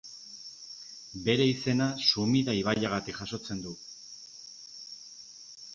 [1.27, 3.79] Bere izena Sumida ibaiagatik jasotzen du.